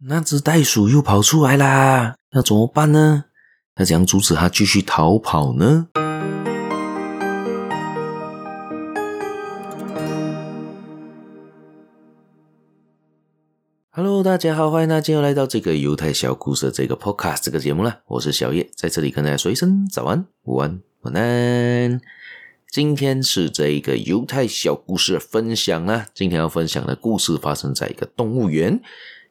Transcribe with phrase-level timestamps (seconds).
[0.00, 3.24] 那只袋鼠又跑出来啦，那怎么办呢？
[3.74, 5.88] 那怎样阻止它继续逃跑呢
[13.90, 18.02] ？Hello，大家好，欢迎大家又来到这个犹太小故事的这个 Podcast 这个节目了。
[18.06, 22.00] 我是小叶，在这里跟大家说一声早安、午安、晚安。
[22.70, 26.06] 今天是这个犹太小故事分享啦。
[26.14, 28.80] 今天要分享的故事发生在一个动物园。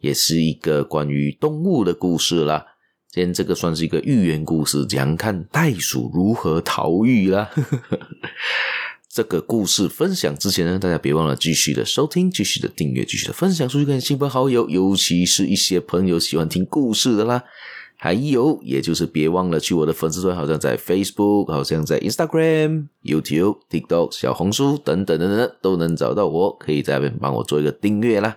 [0.00, 2.66] 也是一个关于动物的故事啦。
[3.10, 7.50] 今天这个算是一个寓言故事，讲看袋鼠如何逃狱啦。
[9.12, 17.42] 这个故事分享之前呢，大家别忘了继续的收听、继续的订阅、继续的分享出去给亲朋好友，尤其是一些朋友喜欢听故事的啦。
[17.96, 28.36] 还有，也就是别忘了去我的粉丝团，好像在 Facebook，好像在 Instagram、YouTube、TikTok、小红书等等等等，都能找到我，可以在那边帮我做一个订阅啦。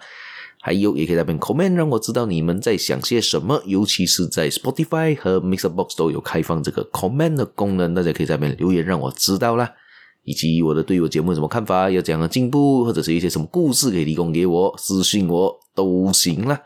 [0.66, 3.62] 还有，也可以在那边 comment，让我知道你们在想些什么。
[3.66, 9.70] 尤其是在 Spotify 和 Mixbox 都有开放这个 comment 的功能，大家可以在那边留言，让我知道啦。
[10.24, 16.62] 以及我的对我节目有什么看法，有怎样的进步，或者是一些什么故事可以提供给我，私信我都行啦。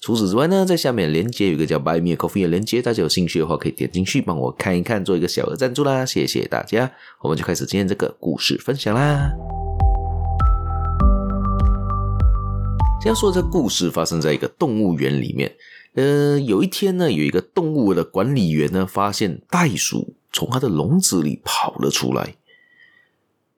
[0.00, 6.90] 除此之外呢，在下面链接有一个叫 Buy Me a Coffee 的链接，大家有兴趣的话可以点进去帮我看一看，做一个小额赞助啦，谢谢大家。
[7.20, 9.61] 我们就开始今天这个故事分享啦。
[13.02, 15.56] 先说这故事发生在一个动物园里面。
[15.94, 22.36] 呃，有一天呢，有一个动物的管理员呢，发现袋鼠从他的笼子里跑了出来。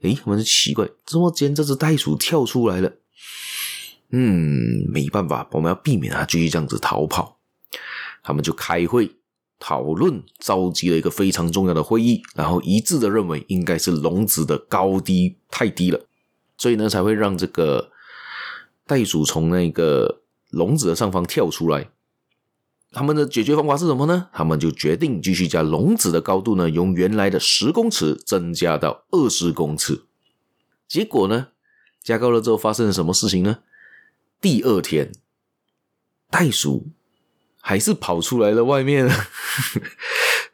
[0.00, 2.90] 诶，我们就奇怪，怎么今天这只袋鼠跳出来了？
[4.12, 7.36] 嗯，没办法，我们要避免它继续这样子逃跑。
[8.22, 9.14] 他们就开会
[9.58, 16.00] 讨论，召集了一个非常重要的会议，然后一致的认为应该是笼子的高低太低了，
[16.56, 17.90] 所以呢才会让这个。
[18.86, 21.90] 袋鼠从那个笼子的上方跳出来，
[22.92, 24.28] 他们的解决方法是什么呢？
[24.32, 30.02] 他们就决定继续将笼子的高度呢，由原来的十公尺增加到二十公尺。
[30.86, 31.48] 结果呢，
[32.02, 33.60] 加高了之后发生了什么事情呢？
[34.40, 35.12] 第二天，
[36.30, 36.88] 袋鼠
[37.60, 39.08] 还是跑出来了外面，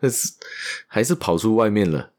[0.87, 2.13] 还是跑出外面了。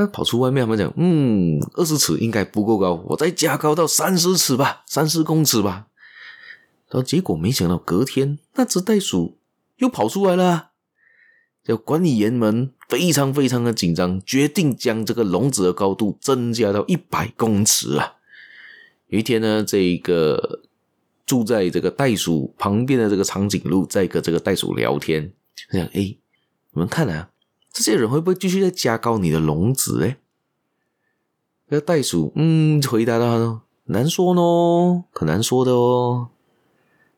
[0.00, 5.88] 那跑出外面，他们讲，嗯，二十尺应该不够高，我再加高到三十尺吧，三十公尺吧。
[6.88, 9.38] 然后结果没想到，隔天那只袋鼠
[9.78, 10.70] 又跑出来了。
[11.64, 18.14] 就管理员们非常非常的紧张，决定将这个笼子的高度增加到一百公尺啊。
[19.08, 20.60] 有一天呢，这个
[21.26, 25.32] 住在这个袋鼠旁边的这个长颈鹿在跟这个袋鼠聊天，
[25.68, 26.16] 他讲，哎，
[26.70, 27.30] 你们看啊。
[27.78, 30.02] 这些人会不会继续在加高你的笼子？
[30.02, 30.16] 诶
[31.68, 36.30] 那袋鼠嗯，回答他说：“难说呢，可难说的哦。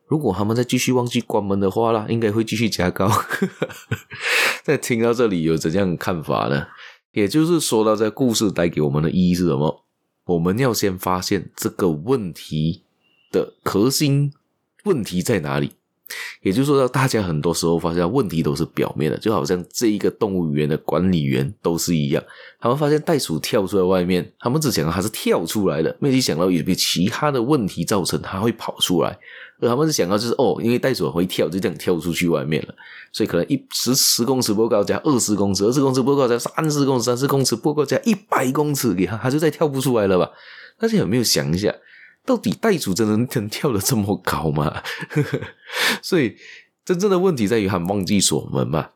[0.05, 3.09] 如果他们再继续忘记关门的话啦，应该会继续加高。
[4.61, 6.67] ”在听到这里有怎样看法呢？
[7.13, 9.83] 也就是说到这故事带给我们的意义是什么？
[10.25, 12.83] 我们要先发现这个问题
[13.31, 14.31] 的核心
[14.83, 15.71] 问题在哪里。
[16.41, 22.23] 也就是说，大家很多时候发现问题都是表面的，就好像这一个动物园的管理员都是一样。
[22.59, 29.17] 他们发现袋鼠跳出来外面，他们只想到它是跳出来的，没有想到有比其他的问题造成它会跑出来。
[29.59, 32.73] 而他们是想到就是哦，因为袋鼠会跳，就这样跳出去外面了。
[33.11, 40.31] 所以可能一十十公尺不够高，加二十公尺，二十公尺不够高，加三十公尺，三十公尺不够高，加一百公尺，给它，它就再跳不出来了吧？
[40.79, 41.71] 大家有没有想一下？
[42.25, 44.81] 到底袋鼠真的能跳得这么高吗？
[46.01, 46.35] 所以
[46.85, 48.91] 真正的问题在于他忘记锁门嘛。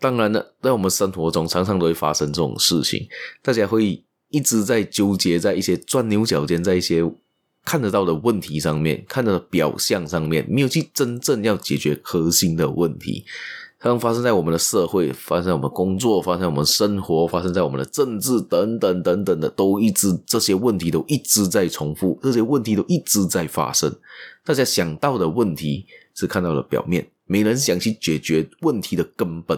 [0.00, 3.08] 当然了，在我们生活中常常都会发生这种事情，
[3.42, 7.02] 大家会一直在纠结在一些钻牛角尖，在一些
[7.64, 13.24] 看得到的问题上面，看到的表象上面，没有去真正要解决核心的问题。
[13.80, 23.94] 它发生在我们的社会，发生在我们工作，发生在我们生活，发生在我们的政治等等等等的，都一直这些问题都一直在重复，这些问题都一直在发生。
[24.44, 29.56] 大家想到的问题是看到了表面，没人想去解决问题的根本。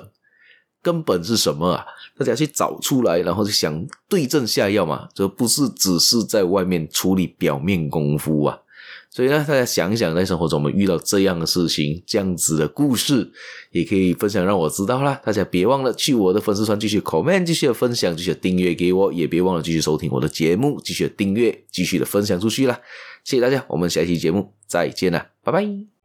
[0.82, 1.84] 根本是什么啊？
[2.16, 8.58] 大家去找出来，然后就想对症下药嘛，这不是只是在外面处理表面功夫啊。
[9.12, 13.28] 所以呢，大家想一想，在生活中我们遇到这样的事情，这样子的故事，
[13.72, 15.20] 也可以分享让我知道啦。
[15.24, 22.78] 大家别忘了去我的粉丝团继续 comment，继续的分享，继续的订阅给我，也别忘了继续收听我的节目，继续的订阅，继续的分享出去啦。
[23.24, 25.99] 谢谢大家，我们下期节目再见啦，拜拜。